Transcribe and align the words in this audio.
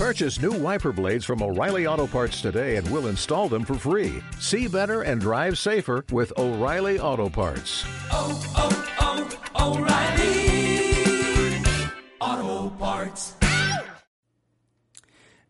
Purchase 0.00 0.40
new 0.40 0.52
wiper 0.52 0.92
blades 0.92 1.26
from 1.26 1.42
O'Reilly 1.42 1.86
Auto 1.86 2.06
Parts 2.06 2.40
today 2.40 2.76
and 2.76 2.90
we'll 2.90 3.08
install 3.08 3.50
them 3.50 3.66
for 3.66 3.74
free. 3.74 4.22
See 4.38 4.66
better 4.66 5.02
and 5.02 5.20
drive 5.20 5.58
safer 5.58 6.06
with 6.10 6.32
O'Reilly 6.38 6.98
Auto 6.98 7.28
Parts. 7.28 7.84
oh, 8.10 8.40
oh, 8.56 8.72
O'Reilly 9.60 10.40
Auto 12.18 12.70
Parts. 12.78 13.34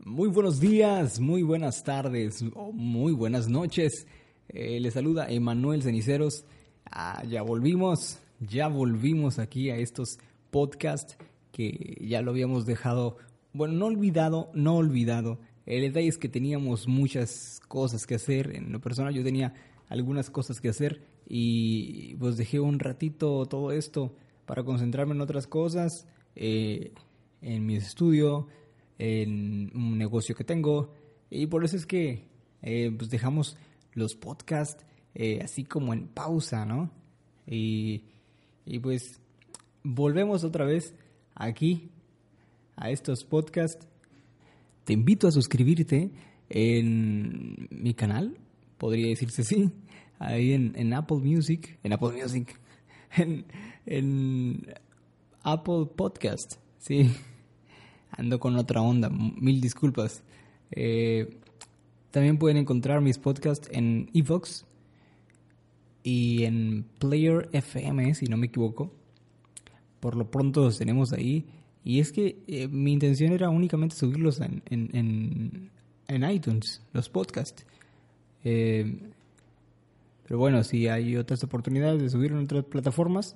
Muy 0.04 0.26
buenos 0.30 0.58
días, 0.58 1.20
muy 1.20 1.42
buenas 1.44 1.84
tardes, 1.84 2.42
muy 2.72 3.12
buenas 3.12 3.46
noches. 3.46 4.04
Eh, 4.48 4.80
les 4.80 4.94
saluda 4.94 5.30
Emanuel 5.30 5.80
Ceniceros. 5.80 6.44
Ah, 6.90 7.22
ya 7.24 7.42
volvimos, 7.42 8.18
ya 8.40 8.66
volvimos 8.66 9.38
aquí 9.38 9.70
a 9.70 9.76
estos 9.76 10.18
podcasts 10.50 11.16
que 11.52 11.96
ya 12.00 12.20
lo 12.20 12.32
habíamos 12.32 12.66
dejado, 12.66 13.16
bueno, 13.52 13.74
no 13.74 13.86
olvidado, 13.86 14.50
no 14.54 14.76
olvidado. 14.76 15.38
El 15.66 15.82
detalle 15.82 16.08
es 16.08 16.18
que 16.18 16.28
teníamos 16.28 16.88
muchas 16.88 17.60
cosas 17.68 18.06
que 18.06 18.16
hacer. 18.16 18.54
En 18.54 18.72
lo 18.72 18.80
personal 18.80 19.14
yo 19.14 19.22
tenía 19.22 19.54
algunas 19.88 20.30
cosas 20.30 20.60
que 20.60 20.68
hacer 20.68 21.02
y 21.28 22.14
pues 22.16 22.36
dejé 22.36 22.60
un 22.60 22.78
ratito 22.78 23.46
todo 23.46 23.72
esto 23.72 24.14
para 24.46 24.64
concentrarme 24.64 25.14
en 25.14 25.20
otras 25.20 25.46
cosas, 25.46 26.06
eh, 26.34 26.92
en 27.40 27.66
mi 27.66 27.76
estudio, 27.76 28.48
en 28.98 29.70
un 29.74 29.96
negocio 29.96 30.34
que 30.34 30.44
tengo 30.44 30.92
y 31.30 31.46
por 31.46 31.64
eso 31.64 31.76
es 31.76 31.86
que 31.86 32.28
eh, 32.62 32.92
pues 32.96 33.10
dejamos 33.10 33.56
los 33.94 34.14
podcasts 34.14 34.84
eh, 35.14 35.40
así 35.42 35.64
como 35.64 35.92
en 35.92 36.08
pausa, 36.08 36.64
¿no? 36.64 36.90
Y, 37.46 38.04
y 38.66 38.78
pues 38.78 39.20
volvemos 39.82 40.44
otra 40.44 40.64
vez 40.64 40.94
aquí 41.34 41.90
a 42.80 42.90
estos 42.90 43.24
podcasts. 43.24 43.86
Te 44.84 44.94
invito 44.94 45.28
a 45.28 45.30
suscribirte 45.30 46.10
en 46.48 47.68
mi 47.70 47.94
canal, 47.94 48.38
podría 48.78 49.08
decirse 49.08 49.42
así, 49.42 49.70
ahí 50.18 50.52
en, 50.54 50.72
en 50.74 50.92
Apple 50.94 51.18
Music, 51.18 51.78
en 51.84 51.92
Apple 51.92 52.10
Music, 52.20 52.58
en, 53.16 53.44
en 53.86 54.66
Apple 55.42 55.86
Podcast, 55.94 56.56
sí. 56.78 57.10
Ando 58.10 58.40
con 58.40 58.56
otra 58.56 58.82
onda, 58.82 59.08
mil 59.08 59.60
disculpas. 59.60 60.24
Eh, 60.72 61.38
también 62.10 62.38
pueden 62.38 62.56
encontrar 62.56 63.00
mis 63.00 63.18
podcasts 63.18 63.68
en 63.72 64.10
Evox 64.14 64.66
y 66.02 66.44
en 66.44 66.86
Player 66.98 67.48
FM, 67.52 68.14
si 68.14 68.26
no 68.26 68.36
me 68.36 68.46
equivoco. 68.46 68.92
Por 70.00 70.16
lo 70.16 70.30
pronto 70.30 70.62
los 70.62 70.78
tenemos 70.78 71.12
ahí. 71.12 71.46
Y 71.84 72.00
es 72.00 72.12
que 72.12 72.38
eh, 72.46 72.68
mi 72.68 72.92
intención 72.92 73.32
era 73.32 73.48
únicamente 73.48 73.96
subirlos 73.96 74.40
en, 74.40 74.62
en, 74.66 75.70
en, 76.08 76.30
iTunes, 76.30 76.82
los 76.92 77.08
podcasts. 77.08 77.64
Eh, 78.44 78.98
pero 80.26 80.38
bueno, 80.38 80.62
si 80.62 80.88
hay 80.88 81.16
otras 81.16 81.42
oportunidades 81.42 82.00
de 82.00 82.10
subirlo 82.10 82.38
en 82.38 82.44
otras 82.44 82.64
plataformas, 82.64 83.34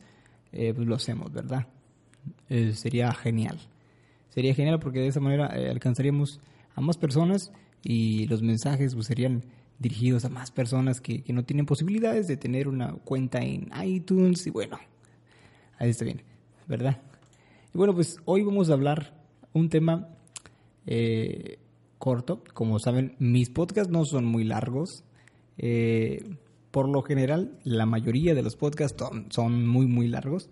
eh, 0.52 0.72
pues 0.74 0.86
lo 0.86 0.94
hacemos, 0.94 1.32
¿verdad? 1.32 1.66
Eh, 2.48 2.72
sería 2.74 3.12
genial. 3.12 3.58
Sería 4.28 4.54
genial 4.54 4.78
porque 4.78 5.00
de 5.00 5.08
esa 5.08 5.20
manera 5.20 5.46
alcanzaríamos 5.46 6.40
a 6.74 6.80
más 6.80 6.96
personas 6.96 7.52
y 7.82 8.26
los 8.26 8.42
mensajes 8.42 8.94
pues, 8.94 9.06
serían 9.06 9.42
dirigidos 9.78 10.24
a 10.24 10.28
más 10.28 10.50
personas 10.50 11.00
que, 11.00 11.22
que 11.22 11.32
no 11.32 11.44
tienen 11.44 11.66
posibilidades 11.66 12.28
de 12.28 12.36
tener 12.36 12.68
una 12.68 12.92
cuenta 12.92 13.40
en 13.40 13.70
iTunes. 13.82 14.46
Y 14.46 14.50
bueno, 14.50 14.78
ahí 15.78 15.90
está 15.90 16.04
bien, 16.04 16.22
¿verdad? 16.66 17.00
Y 17.74 17.78
bueno, 17.78 17.92
pues 17.92 18.18
hoy 18.24 18.44
vamos 18.44 18.70
a 18.70 18.74
hablar 18.74 19.20
un 19.52 19.68
tema 19.68 20.08
eh, 20.86 21.58
corto. 21.98 22.44
Como 22.54 22.78
saben, 22.78 23.16
mis 23.18 23.50
podcasts 23.50 23.92
no 23.92 24.04
son 24.04 24.24
muy 24.24 24.44
largos. 24.44 25.02
Eh, 25.58 26.36
por 26.70 26.88
lo 26.88 27.02
general, 27.02 27.58
la 27.64 27.84
mayoría 27.84 28.36
de 28.36 28.42
los 28.42 28.54
podcasts 28.54 29.02
son, 29.30 29.66
muy, 29.66 29.86
muy 29.86 30.06
largos. 30.06 30.48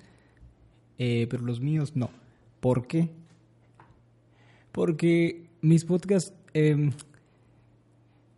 Eh, 0.99 1.29
pero 1.31 1.45
los 1.45 1.61
míos 1.61 1.93
no. 1.95 2.11
¿Por 2.59 2.89
qué? 2.89 3.11
Porque 4.73 5.49
mis 5.61 5.85
podcasts 5.85 6.35
eh, 6.55 6.91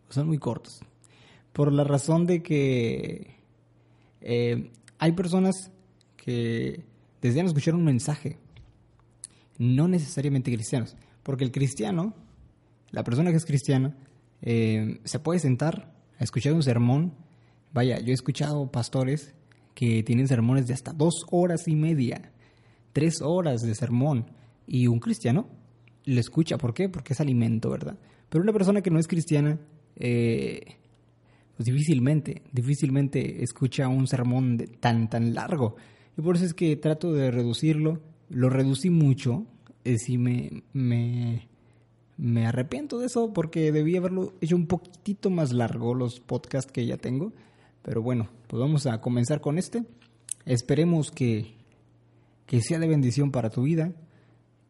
son 0.09 0.27
muy 0.27 0.37
cortos. 0.37 0.81
Por 1.53 1.73
la 1.73 1.85
razón 1.85 2.27
de 2.27 2.43
que 2.43 3.33
hay 4.99 5.11
personas 5.13 5.71
que 6.17 6.83
desean 7.19 7.47
escuchar 7.47 7.73
un 7.73 7.85
mensaje, 7.85 8.37
no 9.57 9.87
necesariamente 9.87 10.51
cristianos. 10.51 10.95
Porque 11.23 11.43
el 11.43 11.51
cristiano, 11.51 12.13
la 12.91 13.03
persona 13.03 13.31
que 13.31 13.37
es 13.37 13.45
cristiana, 13.45 13.95
eh, 14.41 14.99
se 15.03 15.19
puede 15.19 15.39
sentar 15.39 15.93
a 16.19 16.23
escuchar 16.23 16.53
un 16.53 16.63
sermón. 16.63 17.13
Vaya, 17.73 17.99
yo 17.99 18.11
he 18.11 18.13
escuchado 18.13 18.71
pastores 18.71 19.33
que 19.73 20.03
tienen 20.03 20.27
sermones 20.27 20.67
de 20.67 20.73
hasta 20.73 20.93
dos 20.93 21.25
horas 21.31 21.67
y 21.67 21.75
media, 21.75 22.31
tres 22.93 23.21
horas 23.21 23.61
de 23.61 23.75
sermón, 23.75 24.31
y 24.67 24.87
un 24.87 24.99
cristiano 24.99 25.47
lo 26.05 26.19
escucha. 26.19 26.57
¿Por 26.57 26.73
qué? 26.73 26.89
Porque 26.89 27.13
es 27.13 27.19
alimento, 27.19 27.69
¿verdad? 27.69 27.97
Pero 28.29 28.43
una 28.43 28.53
persona 28.53 28.81
que 28.81 28.91
no 28.91 28.99
es 28.99 29.07
cristiana, 29.07 29.59
pues 31.55 31.65
difícilmente, 31.65 32.41
difícilmente 32.51 33.43
escucha 33.43 33.87
un 33.87 34.07
sermón 34.07 34.57
tan, 34.79 35.09
tan 35.09 35.33
largo. 35.33 35.75
Y 36.17 36.21
por 36.21 36.35
eso 36.35 36.45
es 36.45 36.53
que 36.53 36.75
trato 36.75 37.13
de 37.13 37.31
reducirlo. 37.31 38.01
Lo 38.29 38.49
reducí 38.49 38.89
mucho. 38.89 39.45
Eh, 39.83 39.97
sí 39.97 40.17
me, 40.17 40.63
me, 40.73 41.47
me 42.17 42.47
arrepiento 42.47 42.99
de 42.99 43.07
eso 43.07 43.33
porque 43.33 43.71
debí 43.71 43.97
haberlo 43.97 44.33
hecho 44.41 44.55
un 44.55 44.67
poquitito 44.67 45.29
más 45.29 45.51
largo 45.51 45.93
los 45.93 46.19
podcasts 46.19 46.71
que 46.71 46.85
ya 46.85 46.97
tengo. 46.97 47.33
Pero 47.81 48.01
bueno, 48.01 48.29
pues 48.47 48.59
vamos 48.59 48.87
a 48.87 48.99
comenzar 49.01 49.41
con 49.41 49.57
este. 49.57 49.83
Esperemos 50.45 51.11
que, 51.11 51.55
que 52.45 52.61
sea 52.61 52.79
de 52.79 52.87
bendición 52.87 53.31
para 53.31 53.49
tu 53.49 53.63
vida. 53.63 53.93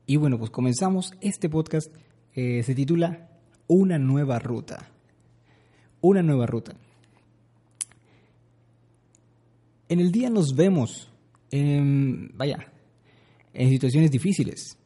Y 0.05 0.17
bueno, 0.17 0.37
pues 0.37 0.51
comenzamos. 0.51 1.13
Este 1.21 1.49
podcast 1.49 1.93
eh, 2.33 2.61
se 2.63 2.75
titula 2.75 3.29
Una 3.67 3.97
nueva 3.97 4.39
ruta. 4.39 4.89
Una 6.01 6.21
nueva 6.21 6.45
ruta. 6.45 6.75
En 9.87 9.99
el 9.99 10.11
día 10.11 10.29
nos 10.29 10.55
vemos, 10.55 11.11
en, 11.51 12.31
vaya, 12.35 12.71
en 13.55 13.69
situaciones 13.69 14.11
difíciles, 14.11 14.77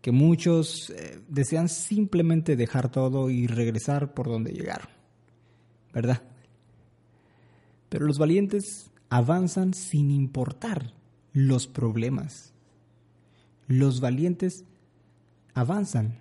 que 0.00 0.12
muchos 0.12 0.90
eh, 0.90 1.20
desean 1.28 1.68
simplemente 1.68 2.56
dejar 2.56 2.90
todo 2.90 3.30
y 3.30 3.46
regresar 3.46 4.14
por 4.14 4.28
donde 4.28 4.52
llegaron, 4.52 4.88
¿verdad? 5.92 6.22
Pero 7.88 8.06
los 8.06 8.18
valientes 8.18 8.90
avanzan 9.08 9.74
sin 9.74 10.10
importar 10.10 10.92
los 11.32 11.66
problemas. 11.66 12.52
Los 13.66 14.00
valientes 14.00 14.64
avanzan 15.54 16.18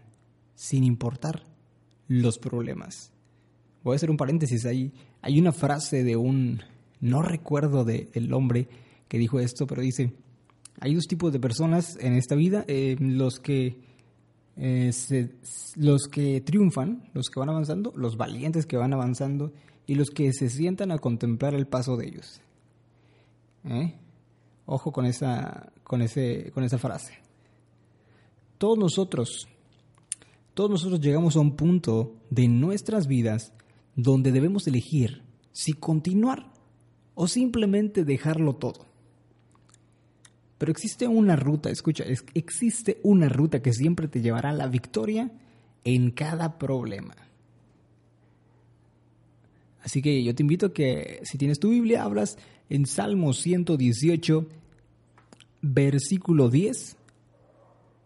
sin 0.55 0.83
importar 0.83 1.44
los 2.07 2.39
problemas. 2.39 3.11
Voy 3.83 3.94
a 3.94 3.97
hacer 3.97 4.09
un 4.09 4.17
paréntesis 4.17 4.65
ahí. 4.65 4.94
Hay 5.21 5.39
una 5.39 5.51
frase 5.51 6.03
de 6.03 6.15
un, 6.15 6.61
no 6.99 7.21
recuerdo 7.21 7.83
del 7.83 8.09
el 8.13 8.33
hombre 8.33 8.67
que 9.07 9.17
dijo 9.17 9.39
esto, 9.39 9.67
pero 9.67 9.81
dice, 9.81 10.13
hay 10.79 10.93
dos 10.93 11.07
tipos 11.07 11.33
de 11.33 11.39
personas 11.39 11.97
en 11.99 12.13
esta 12.13 12.35
vida, 12.35 12.63
eh, 12.67 12.95
los 12.99 13.39
que 13.39 13.79
eh, 14.59 14.91
los 15.75 16.07
que 16.07 16.41
triunfan, 16.41 17.09
los 17.13 17.29
que 17.29 17.39
van 17.39 17.49
avanzando, 17.49 17.93
los 17.95 18.17
valientes 18.17 18.65
que 18.65 18.75
van 18.75 18.91
avanzando 18.91 19.53
y 19.85 19.95
los 19.95 20.09
que 20.09 20.33
se 20.33 20.49
sientan 20.49 20.91
a 20.91 20.97
contemplar 20.97 21.53
el 21.53 21.67
paso 21.67 21.95
de 21.95 22.07
ellos. 22.07 22.41
¿Eh? 23.65 23.93
Ojo 24.65 24.91
con 24.91 25.05
esa, 25.05 25.71
con 25.83 26.01
ese, 26.01 26.51
con 26.53 26.63
esa 26.63 26.79
frase. 26.79 27.13
Todos 28.57 28.79
nosotros, 28.79 29.47
todos 30.56 30.71
nosotros 30.71 31.00
llegamos 31.01 31.35
a 31.35 31.39
un 31.39 31.56
punto 31.56 32.15
de 32.31 32.47
nuestras 32.47 33.06
vidas 33.06 33.53
donde 33.95 34.31
debemos 34.31 34.68
elegir 34.68 35.21
si 35.51 35.73
continuar 35.73 36.51
o 37.13 37.27
simplemente 37.27 38.03
dejarlo 38.03 38.56
todo. 38.56 38.88
Pero 40.57 40.71
existe 40.71 41.07
una 41.07 41.36
ruta, 41.36 41.69
escucha, 41.69 42.04
es- 42.04 42.25
existe 42.33 43.00
una 43.04 43.30
ruta 43.30 43.62
que 43.62 43.74
siempre 43.74 44.07
te 44.07 44.21
llevará 44.21 44.50
a 44.50 44.54
la 44.54 44.68
victoria 44.68 45.31
en 45.83 46.12
cada 46.12 46.57
problema. 46.57 47.15
Así 49.83 50.01
que 50.01 50.24
yo 50.24 50.36
te 50.36 50.44
invito 50.44 50.68
a 50.68 50.74
que 50.74 51.21
si 51.24 51.38
tienes 51.38 51.59
tu 51.59 51.69
Biblia, 51.69 52.04
hablas 52.04 52.38
en 52.69 52.86
Salmo 52.86 53.33
118, 53.33 54.48
versículo 55.62 56.50
10 56.50 56.98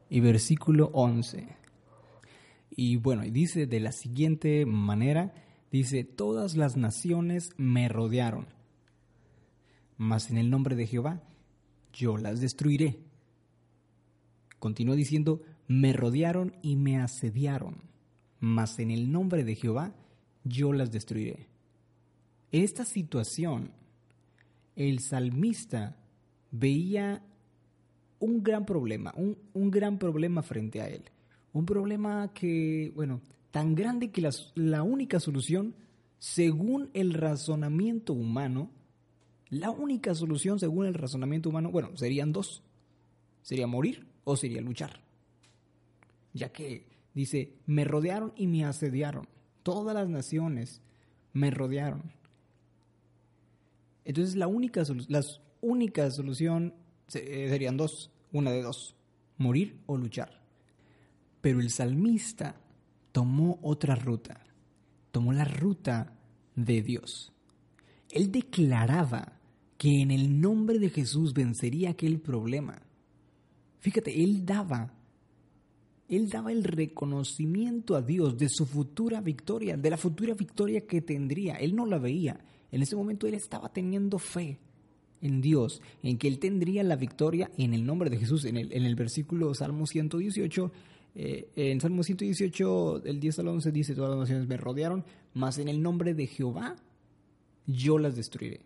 y 0.10 0.20
versículo 0.20 0.92
11. 0.94 1.48
Y 2.76 2.98
bueno, 2.98 3.24
dice 3.24 3.66
de 3.66 3.80
la 3.80 3.92
siguiente 3.92 4.66
manera, 4.66 5.34
dice, 5.72 6.04
todas 6.04 6.56
las 6.56 6.78
naciones 6.78 7.50
me 7.58 7.88
rodearon, 7.88 8.46
mas 9.98 10.30
en 10.30 10.38
el 10.38 10.50
nombre 10.50 10.76
de 10.76 10.86
Jehová 10.88 11.22
yo 11.94 12.18
las 12.18 12.40
destruiré. 12.40 13.00
Continúa 14.60 14.96
diciendo, 14.96 15.42
me 15.68 15.94
rodearon 15.94 16.56
y 16.62 16.76
me 16.76 17.00
asediaron, 17.00 17.82
mas 18.40 18.80
en 18.80 18.92
el 18.92 19.12
nombre 19.12 19.44
de 19.44 19.56
Jehová 19.56 19.94
yo 20.44 20.74
las 20.74 20.92
destruiré. 20.92 21.48
Esta 22.52 22.86
situación, 22.86 23.72
el 24.76 25.00
salmista 25.00 25.98
veía 26.52 27.24
un 28.20 28.44
gran 28.44 28.66
problema, 28.66 29.14
un, 29.16 29.38
un 29.54 29.72
gran 29.72 29.98
problema 29.98 30.44
frente 30.44 30.82
a 30.82 30.88
él. 30.88 31.04
Un 31.54 31.66
problema 31.66 32.32
que, 32.34 32.92
bueno, 32.96 33.22
tan 33.52 33.76
grande 33.76 34.12
que 34.12 34.22
la, 34.22 34.32
la 34.56 34.84
única 34.84 35.20
solución, 35.20 35.76
según 36.20 36.90
el 36.94 37.14
razonamiento 37.14 38.14
humano, 38.14 38.70
la 39.52 39.70
única 39.70 40.16
solución 40.16 40.60
según 40.60 40.86
el 40.86 40.94
razonamiento 40.94 41.50
humano, 41.50 41.72
bueno, 41.72 41.96
serían 41.96 42.32
dos. 42.32 42.64
Sería 43.42 43.68
morir 43.68 44.08
o 44.24 44.38
sería 44.38 44.62
luchar. 44.62 45.02
Ya 46.34 46.54
que 46.54 46.88
dice, 47.14 47.58
me 47.66 47.84
rodearon 47.84 48.32
y 48.38 48.48
me 48.48 48.64
asediaron. 48.64 49.28
Todas 49.62 49.94
las 49.94 50.08
naciones 50.08 50.82
me 51.34 51.52
rodearon. 51.52 52.14
Entonces 54.06 54.38
la 54.38 54.48
única, 54.48 54.84
las 55.10 55.42
únicas 55.60 56.16
solución 56.16 56.74
eh, 57.14 57.48
serían 57.50 57.76
dos, 57.76 58.10
una 58.32 58.52
de 58.52 58.62
dos, 58.62 58.96
morir 59.38 59.82
o 59.86 59.98
luchar. 59.98 60.42
Pero 61.42 61.60
el 61.60 61.72
salmista 61.72 62.56
tomó 63.12 63.60
otra 63.64 63.96
ruta, 63.96 64.46
tomó 65.12 65.34
la 65.34 65.44
ruta 65.44 66.14
de 66.56 66.82
Dios. 66.82 67.34
Él 68.10 68.32
declaraba 68.32 69.41
que 69.82 70.00
en 70.00 70.12
el 70.12 70.40
nombre 70.40 70.78
de 70.78 70.92
Jesús 70.92 71.34
vencería 71.34 71.90
aquel 71.90 72.20
problema. 72.20 72.84
Fíjate, 73.80 74.24
él 74.24 74.46
daba, 74.46 74.94
él 76.08 76.30
daba 76.30 76.52
el 76.52 76.64
reconocimiento 76.64 77.96
a 77.96 78.04
Dios 78.04 78.38
de 78.38 78.48
su 78.48 78.68
futura 78.68 79.22
victoria, 79.22 79.78
de 79.78 79.90
la 79.90 79.98
futura 79.98 80.36
victoria 80.36 80.86
que 80.86 81.02
tendría. 81.02 81.56
Él 81.56 81.76
no 81.76 81.88
la 81.88 81.98
veía. 81.98 82.40
En 82.72 82.84
ese 82.84 82.96
momento 82.96 83.26
él 83.26 83.34
estaba 83.34 83.74
teniendo 83.74 84.20
fe 84.20 84.60
en 85.20 85.42
Dios, 85.42 85.82
en 86.04 86.20
que 86.20 86.28
él 86.28 86.38
tendría 86.38 86.84
la 86.84 86.96
victoria 86.96 87.50
en 87.58 87.74
el 87.74 87.84
nombre 87.84 88.12
de 88.12 88.20
Jesús. 88.20 88.46
En 88.46 88.58
el, 88.58 88.72
en 88.74 88.86
el 88.86 88.94
versículo 88.94 89.52
Salmo 89.56 89.88
118, 89.88 90.72
eh, 91.16 91.50
en 91.56 91.82
Salmo 91.82 92.04
118, 92.04 93.00
del 93.00 93.20
10 93.20 93.40
al 93.40 93.48
11 93.48 93.72
dice, 93.72 93.96
todas 93.96 94.12
las 94.12 94.20
naciones 94.20 94.48
me 94.48 94.58
rodearon, 94.58 95.04
mas 95.34 95.58
en 95.58 95.70
el 95.70 95.82
nombre 95.82 96.14
de 96.14 96.28
Jehová 96.28 96.76
yo 97.66 97.98
las 97.98 98.16
destruiré. 98.16 98.62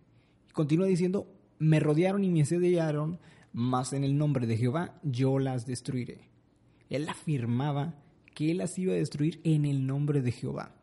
Continúa 0.56 0.88
diciendo, 0.88 1.28
me 1.60 1.82
rodearon 1.82 2.24
y 2.24 2.30
me 2.30 2.44
asediaron, 2.44 3.20
mas 3.52 3.92
en 3.92 4.06
el 4.06 4.18
nombre 4.18 4.48
de 4.48 4.56
Jehová 4.56 4.98
yo 5.04 5.38
las 5.38 5.66
destruiré. 5.66 6.30
Él 6.90 7.10
afirmaba 7.10 7.96
que 8.34 8.52
él 8.52 8.60
las 8.60 8.80
iba 8.80 8.94
a 8.94 8.96
destruir 8.96 9.42
en 9.44 9.66
el 9.66 9.86
nombre 9.86 10.22
de 10.22 10.32
Jehová. 10.32 10.74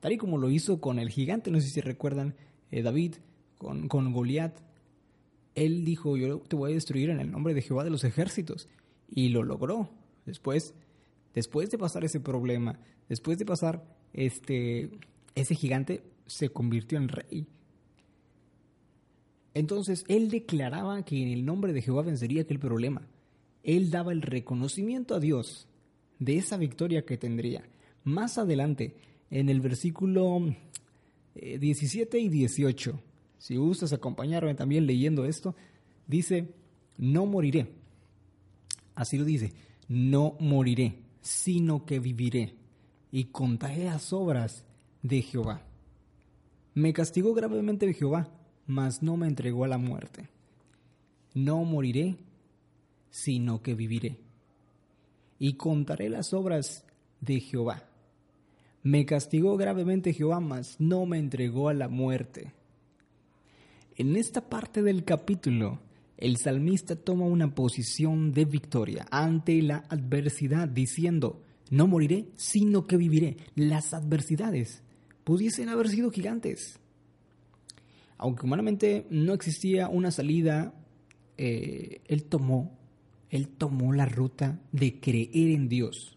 Tal 0.00 0.12
y 0.12 0.18
como 0.18 0.36
lo 0.36 0.50
hizo 0.50 0.82
con 0.82 0.98
el 0.98 1.08
gigante, 1.08 1.50
no 1.50 1.62
sé 1.62 1.70
si 1.70 1.80
recuerdan, 1.80 2.34
eh, 2.70 2.82
David, 2.82 3.14
con, 3.56 3.88
con 3.88 4.12
Goliat. 4.12 4.54
Él 5.54 5.86
dijo, 5.86 6.18
yo 6.18 6.40
te 6.40 6.54
voy 6.54 6.72
a 6.72 6.74
destruir 6.74 7.08
en 7.08 7.18
el 7.18 7.30
nombre 7.30 7.54
de 7.54 7.62
Jehová 7.62 7.84
de 7.84 7.90
los 7.90 8.04
ejércitos. 8.04 8.68
Y 9.08 9.30
lo 9.30 9.44
logró. 9.44 9.88
Después, 10.26 10.74
después 11.32 11.70
de 11.70 11.78
pasar 11.78 12.04
ese 12.04 12.20
problema, 12.20 12.78
después 13.08 13.38
de 13.38 13.46
pasar 13.46 13.82
este, 14.12 14.90
ese 15.34 15.54
gigante, 15.54 16.02
se 16.26 16.50
convirtió 16.50 16.98
en 16.98 17.08
rey. 17.08 17.46
Entonces 19.54 20.04
él 20.08 20.30
declaraba 20.30 21.04
que 21.04 21.22
en 21.22 21.28
el 21.28 21.44
nombre 21.44 21.72
de 21.72 21.82
Jehová 21.82 22.02
vencería 22.02 22.42
aquel 22.42 22.58
problema. 22.58 23.06
Él 23.62 23.90
daba 23.90 24.12
el 24.12 24.22
reconocimiento 24.22 25.14
a 25.14 25.20
Dios 25.20 25.68
de 26.18 26.36
esa 26.36 26.56
victoria 26.56 27.04
que 27.04 27.18
tendría. 27.18 27.64
Más 28.04 28.38
adelante, 28.38 28.96
en 29.30 29.48
el 29.48 29.60
versículo 29.60 30.40
17 31.34 32.16
eh, 32.16 32.20
y 32.20 32.28
18, 32.28 33.00
si 33.38 33.56
gustas 33.56 33.92
acompañarme 33.92 34.54
también 34.54 34.86
leyendo 34.86 35.24
esto, 35.24 35.54
dice, 36.06 36.48
no 36.96 37.26
moriré. 37.26 37.68
Así 38.94 39.18
lo 39.18 39.24
dice, 39.24 39.52
no 39.88 40.36
moriré, 40.40 40.98
sino 41.20 41.84
que 41.84 42.00
viviré 42.00 42.54
y 43.10 43.24
contaré 43.24 43.84
las 43.84 44.12
obras 44.12 44.64
de 45.02 45.22
Jehová. 45.22 45.62
Me 46.74 46.92
castigó 46.92 47.34
gravemente 47.34 47.92
Jehová 47.94 48.28
mas 48.66 49.02
no 49.02 49.16
me 49.16 49.26
entregó 49.26 49.64
a 49.64 49.68
la 49.68 49.78
muerte. 49.78 50.28
No 51.34 51.64
moriré, 51.64 52.16
sino 53.10 53.62
que 53.62 53.74
viviré. 53.74 54.18
Y 55.38 55.54
contaré 55.54 56.08
las 56.08 56.32
obras 56.32 56.84
de 57.20 57.40
Jehová. 57.40 57.84
Me 58.82 59.06
castigó 59.06 59.56
gravemente 59.56 60.12
Jehová, 60.12 60.40
mas 60.40 60.76
no 60.78 61.06
me 61.06 61.18
entregó 61.18 61.68
a 61.68 61.74
la 61.74 61.88
muerte. 61.88 62.52
En 63.96 64.16
esta 64.16 64.48
parte 64.48 64.82
del 64.82 65.04
capítulo, 65.04 65.78
el 66.16 66.36
salmista 66.36 66.96
toma 66.96 67.26
una 67.26 67.54
posición 67.54 68.32
de 68.32 68.44
victoria 68.44 69.06
ante 69.10 69.60
la 69.62 69.84
adversidad, 69.88 70.68
diciendo, 70.68 71.42
no 71.70 71.86
moriré, 71.86 72.26
sino 72.36 72.86
que 72.86 72.96
viviré. 72.96 73.36
Las 73.54 73.94
adversidades 73.94 74.82
pudiesen 75.24 75.68
haber 75.68 75.88
sido 75.88 76.10
gigantes, 76.10 76.78
aunque 78.22 78.46
humanamente 78.46 79.04
no 79.10 79.34
existía 79.34 79.88
una 79.88 80.12
salida, 80.12 80.72
eh, 81.36 82.02
él 82.06 82.22
tomó, 82.22 82.78
él 83.30 83.48
tomó 83.48 83.92
la 83.92 84.06
ruta 84.06 84.60
de 84.70 85.00
creer 85.00 85.50
en 85.50 85.68
Dios. 85.68 86.16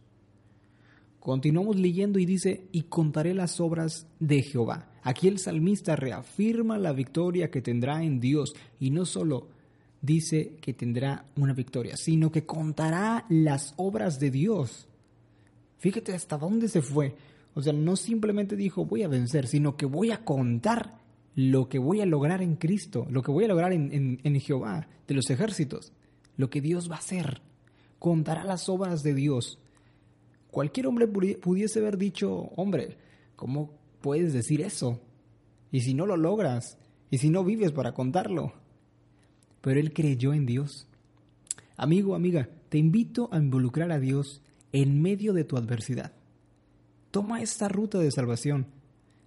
Continuamos 1.20 1.78
leyendo 1.78 2.20
y 2.20 2.28
dice, 2.28 2.68
y 2.72 2.84
contaré 2.84 3.34
las 3.34 3.60
obras 3.60 4.06
de 4.20 4.44
Jehová. 4.44 4.92
Aquí 5.02 5.28
el 5.28 5.40
salmista 5.40 5.96
reafirma 5.96 6.78
la 6.78 6.94
victoria 6.94 7.50
que 7.50 7.64
tendrá 7.64 8.04
en 8.04 8.20
Dios 8.20 8.56
y 8.80 8.92
no 8.92 9.06
solo 9.06 9.48
dice 10.00 10.58
que 10.62 10.76
tendrá 10.76 11.26
una 11.36 11.54
victoria, 11.54 11.98
sino 11.98 12.32
que 12.32 12.46
contará 12.46 13.26
las 13.30 13.74
obras 13.78 14.20
de 14.20 14.30
Dios. 14.30 14.88
Fíjate 15.80 16.14
hasta 16.14 16.38
dónde 16.38 16.70
se 16.70 16.84
fue. 16.84 17.16
O 17.56 17.64
sea, 17.64 17.74
no 17.74 17.96
simplemente 17.96 18.56
dijo 18.56 18.86
voy 18.86 19.02
a 19.02 19.08
vencer, 19.08 19.48
sino 19.48 19.76
que 19.76 19.88
voy 19.88 20.12
a 20.12 20.24
contar 20.24 21.04
lo 21.36 21.68
que 21.68 21.80
voy 21.80 22.02
a 22.02 22.06
lograr 22.06 22.42
en 22.42 22.56
Cristo, 22.56 23.06
lo 23.10 23.22
que 23.22 23.32
voy 23.32 23.44
a 23.44 23.50
lograr 23.50 23.74
en, 23.74 24.40
Jehová 24.40 24.88
de 25.08 25.14
los 25.14 25.30
ejércitos, 25.30 25.92
lo 26.38 26.50
que 26.50 26.62
Dios 26.62 26.90
va 26.90 26.96
a 26.96 27.00
hacer. 27.00 27.42
Contará 28.00 28.44
las 28.44 28.70
obras 28.70 29.04
de 29.04 29.14
Dios. 29.14 29.60
Cualquier 30.50 30.88
hombre 30.88 31.08
pudiese 31.08 31.80
haber 31.80 31.98
dicho, 31.98 32.34
hombre, 32.56 32.98
¿cómo 33.36 33.72
puedes 34.02 34.32
decir 34.32 34.62
eso? 34.62 35.02
Y 35.72 35.82
si 35.82 35.94
no 35.94 36.06
lo 36.06 36.16
logras, 36.16 36.78
y 37.12 37.18
si 37.18 37.30
no 37.30 37.44
vives 37.44 37.72
para 37.72 37.94
contarlo. 37.94 38.54
Pero 39.62 39.80
él 39.80 39.94
creyó 39.94 40.34
en 40.34 40.46
Dios. 40.46 40.88
Amigo, 41.76 42.16
amiga, 42.16 42.50
te 42.70 42.78
invito 42.78 43.30
a 43.34 43.38
involucrar 43.38 43.92
a 43.92 44.00
Dios 44.00 44.42
en 44.72 45.02
medio 45.02 45.34
de 45.34 45.44
tu 45.44 45.58
adversidad. 45.58 46.14
Toma 47.12 47.42
esta 47.42 47.68
ruta 47.68 48.00
de 48.00 48.12
salvación 48.12 48.68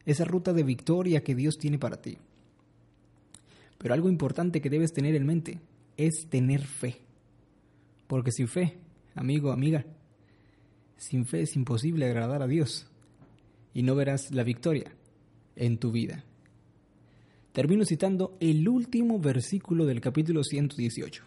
esa 0.09 0.25
ruta 0.25 0.55
de 0.55 0.63
victoria 0.63 1.23
que 1.23 1.35
Dios 1.35 1.59
tiene 1.59 1.79
para 1.79 2.01
ti. 2.01 2.17
Pero 3.77 3.93
algo 3.93 4.09
importante 4.09 4.63
que 4.63 4.71
debes 4.71 4.95
tener 4.95 5.15
en 5.15 5.27
mente 5.27 5.61
es 5.99 6.29
tener 6.31 6.63
fe. 6.63 7.03
Porque 8.07 8.33
sin 8.33 8.49
fe, 8.49 8.79
amigo, 9.15 9.53
amiga, 9.53 9.85
sin 10.97 11.27
fe 11.27 11.43
es 11.43 11.55
imposible 11.57 12.07
agradar 12.07 12.41
a 12.41 12.47
Dios 12.47 12.87
y 13.75 13.83
no 13.83 13.95
verás 13.95 14.33
la 14.33 14.45
victoria 14.45 14.95
en 15.57 15.77
tu 15.77 15.93
vida. 15.93 16.25
Termino 17.53 17.85
citando 17.85 18.35
el 18.41 18.67
último 18.67 19.19
versículo 19.19 19.85
del 19.85 20.01
capítulo 20.01 20.43
118, 20.43 21.23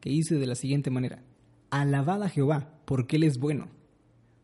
que 0.00 0.10
dice 0.10 0.34
de 0.34 0.46
la 0.46 0.56
siguiente 0.56 0.90
manera, 0.90 1.22
Alabad 1.70 2.22
a 2.24 2.28
Jehová, 2.28 2.70
porque 2.84 3.16
Él 3.16 3.22
es 3.22 3.38
bueno, 3.38 3.70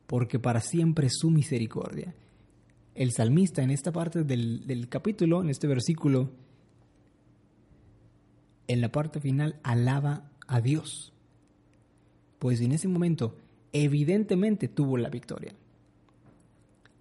porque 0.06 0.38
para 0.38 0.62
siempre 0.62 1.08
es 1.08 1.18
su 1.18 1.28
misericordia 1.30 2.14
el 3.00 3.12
salmista 3.12 3.62
en 3.62 3.70
esta 3.70 3.92
parte 3.92 4.24
del, 4.24 4.86
capítulo, 4.90 5.40
en 5.40 5.48
este 5.48 5.66
versículo, 5.66 6.28
en 8.68 8.82
la 8.82 8.92
parte 8.92 9.20
final, 9.20 9.58
alaba 9.62 10.30
a 10.46 10.60
Dios. 10.60 11.14
Pues 12.38 12.60
en 12.60 12.72
ese 12.72 12.88
momento, 12.88 13.38
evidentemente 13.72 14.68
tuvo 14.68 14.98
la 14.98 15.08
victoria. 15.08 15.54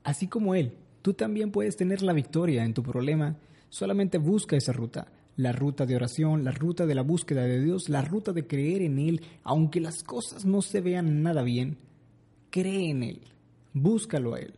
Así 0.06 0.28
como 0.28 0.56
Él, 0.56 0.72
tú 1.02 1.16
también 1.16 1.52
puedes 1.52 1.76
tener 1.76 2.02
la 2.02 2.14
victoria 2.14 2.64
en 2.64 2.74
tu 2.74 2.82
problema. 2.82 3.36
Solamente 3.68 4.20
busca 4.20 4.56
esa 4.56 4.72
ruta, 4.72 5.12
la 5.36 5.52
ruta 5.52 5.86
de 5.86 5.98
oración, 5.98 6.46
la 6.46 6.52
ruta 6.52 6.86
de 6.86 6.96
la 6.96 7.02
búsqueda 7.02 7.44
de 7.44 7.62
Dios, 7.62 7.90
la 7.90 8.04
ruta 8.04 8.32
de 8.32 8.48
creer 8.48 8.84
en 8.84 9.00
Él, 9.00 9.22
aunque 9.44 9.82
las 9.82 10.02
cosas 10.04 10.46
no 10.46 10.62
se 10.62 10.80
vean 10.80 11.24
nada 11.24 11.44
bien. 11.44 11.78
Cree 12.52 12.90
en 12.90 13.04
Él, 13.04 13.20
búscalo 13.74 14.36
a 14.36 14.40
Él. 14.40 14.54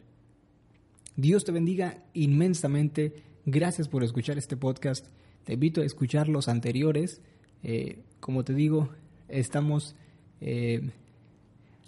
Dios 1.15 1.43
te 1.43 1.51
bendiga 1.51 2.03
inmensamente. 2.13 3.23
Gracias 3.45 3.87
por 3.87 4.03
escuchar 4.03 4.37
este 4.37 4.55
podcast. 4.55 5.07
Te 5.43 5.53
invito 5.53 5.81
a 5.81 5.85
escuchar 5.85 6.29
los 6.29 6.47
anteriores. 6.47 7.21
Eh, 7.63 7.99
como 8.19 8.43
te 8.43 8.53
digo, 8.53 8.89
estamos 9.27 9.95
eh, 10.39 10.91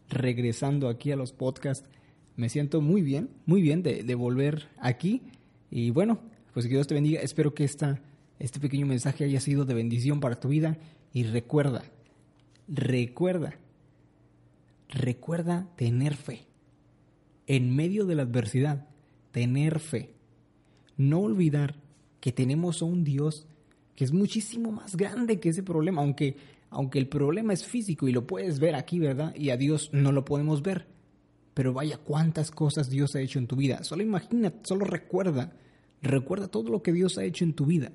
regresando 0.10 0.90
aquí 0.90 1.12
a 1.12 1.16
los 1.16 1.32
podcasts. 1.32 1.90
Me 2.36 2.50
siento 2.50 2.82
muy 2.82 3.02
bien, 3.02 3.30
muy 3.46 3.62
bien 3.62 3.82
de, 3.82 4.04
de 4.04 4.16
volver 4.16 4.68
aquí. 4.80 5.22
Y 5.72 5.92
bueno, 5.92 6.20
pues 6.54 6.66
que 6.66 6.74
Dios 6.74 6.88
te 6.88 6.96
bendiga. 6.96 7.22
Espero 7.22 7.54
que 7.54 7.64
esta, 7.64 8.02
este 8.40 8.60
pequeño 8.60 8.86
mensaje 8.86 9.24
haya 9.24 9.40
sido 9.40 9.64
de 9.64 9.74
bendición 9.74 10.20
para 10.20 10.40
tu 10.40 10.50
vida. 10.50 10.78
Y 11.14 11.24
recuerda, 11.24 11.84
recuerda, 12.68 13.54
recuerda 14.90 15.70
tener 15.78 16.16
fe. 16.16 16.48
En 17.48 17.76
medio 17.76 18.06
de 18.06 18.16
la 18.16 18.24
adversidad, 18.24 18.88
tener 19.34 19.80
fe. 19.80 20.14
No 20.96 21.20
olvidar 21.20 21.76
que 22.22 22.32
tenemos 22.32 22.82
a 22.82 22.86
un 22.86 23.04
Dios 23.04 23.46
que 23.96 24.06
es 24.06 24.14
muchísimo 24.14 24.72
más 24.72 24.96
grande 24.96 25.40
que 25.40 25.50
ese 25.50 25.64
problema, 25.64 26.02
aunque, 26.02 26.38
aunque 26.70 27.00
el 27.00 27.10
problema 27.10 27.52
es 27.52 27.66
físico 27.66 28.08
y 28.08 28.14
lo 28.14 28.26
puedes 28.26 28.60
ver 28.60 28.76
aquí, 28.76 29.00
¿verdad? 29.00 29.36
Y 29.36 29.50
a 29.50 29.58
Dios 29.58 29.90
no 29.92 30.12
lo 30.12 30.24
podemos 30.24 30.62
ver. 30.62 30.88
Pero 31.54 31.74
vaya 31.74 31.98
cuántas 31.98 32.50
cosas 32.50 32.90
Dios 32.90 33.16
ha 33.16 33.22
hecho 33.22 33.40
en 33.40 33.48
tu 33.48 33.56
vida. 33.56 33.84
Solo 33.84 34.02
imagina, 34.02 34.54
solo 34.64 34.86
recuerda, 34.86 35.54
recuerda 36.02 36.48
todo 36.48 36.72
lo 36.72 36.82
que 36.82 36.94
Dios 36.94 37.18
ha 37.18 37.24
hecho 37.24 37.44
en 37.44 37.54
tu 37.54 37.66
vida. 37.66 37.92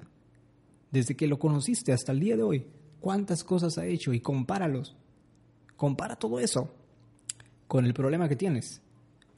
Desde 0.90 1.16
que 1.16 1.26
lo 1.26 1.38
conociste 1.38 1.92
hasta 1.92 2.12
el 2.12 2.20
día 2.20 2.36
de 2.36 2.42
hoy, 2.42 2.66
cuántas 3.00 3.42
cosas 3.42 3.78
ha 3.78 3.86
hecho 3.86 4.12
y 4.12 4.20
compáralos. 4.20 4.96
Compara 5.76 6.16
todo 6.16 6.38
eso 6.38 6.72
con 7.66 7.84
el 7.84 7.94
problema 7.94 8.28
que 8.28 8.36
tienes. 8.36 8.80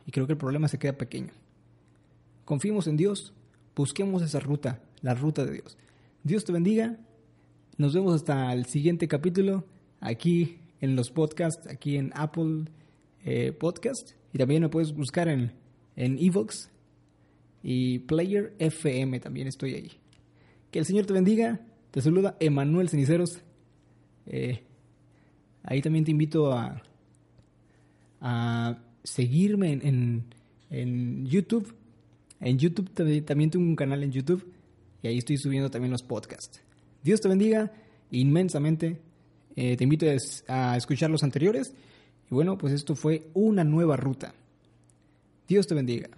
Y 0.07 0.13
creo 0.13 0.27
que 0.27 0.33
el 0.33 0.39
problema 0.39 0.69
se 0.69 0.79
queda 0.79 0.93
pequeño. 0.93 1.33
Confiemos 2.51 2.89
en 2.89 2.97
Dios, 2.97 3.33
busquemos 3.77 4.23
esa 4.23 4.41
ruta, 4.41 4.83
la 5.03 5.15
ruta 5.15 5.45
de 5.45 5.53
Dios. 5.53 5.79
Dios 6.25 6.45
te 6.45 6.51
bendiga. 6.51 6.99
Nos 7.77 7.95
vemos 7.95 8.13
hasta 8.13 8.53
el 8.53 8.67
siguiente 8.67 9.07
capítulo 9.07 9.69
aquí 10.01 10.59
en 10.81 10.97
los 10.97 11.13
podcasts, 11.13 11.69
aquí 11.69 11.95
en 11.95 12.11
Apple 12.13 12.65
eh, 13.25 13.53
Podcast. 13.53 14.15
Y 14.33 14.39
también 14.39 14.63
me 14.63 14.69
puedes 14.69 14.93
buscar 14.93 15.29
en, 15.29 15.53
en 15.95 16.19
Evox 16.19 16.73
y 17.63 18.01
Player 18.01 18.53
FM. 18.59 19.21
También 19.21 19.47
estoy 19.47 19.75
ahí. 19.75 19.93
Que 20.73 20.81
el 20.81 20.87
Señor 20.87 21.07
te 21.07 21.13
bendiga. 21.13 21.61
Te 21.93 22.01
saluda 22.01 22.37
Emanuel 22.41 22.89
Ceniceros. 22.89 23.45
Eh, 24.27 24.65
ahí 25.63 25.81
también 25.83 26.05
te 26.05 26.11
invito 26.11 26.53
a, 26.53 26.83
a 28.21 28.83
seguirme 29.05 29.71
en, 29.71 29.87
en, 29.87 30.25
en 30.71 31.27
YouTube. 31.27 31.77
En 32.41 32.59
YouTube 32.59 32.91
también, 33.25 33.51
tengo 33.51 33.65
un 33.65 33.77
canal 33.77 34.03
en 34.03 34.13
YouTube 34.13 34.53
y 35.03 35.09
ahí 35.09 35.19
estoy 35.19 35.37
subiendo 35.37 35.71
también 35.71 35.93
los 35.93 36.03
podcasts. 36.03 36.61
Dios 37.03 37.21
te 37.21 37.29
bendiga 37.29 37.73
inmensamente. 38.11 39.01
Eh, 39.57 39.77
te 39.77 39.85
invito 39.85 40.07
a 40.49 40.77
escuchar 40.77 41.11
los 41.11 41.23
anteriores. 41.23 41.75
Y 42.31 42.35
bueno, 42.35 42.57
pues 42.57 42.73
esto 42.73 42.95
fue 42.95 43.29
una 43.35 43.65
nueva 43.65 43.97
ruta. 43.97 44.35
Dios 45.49 45.67
te 45.67 45.75
bendiga. 45.75 46.09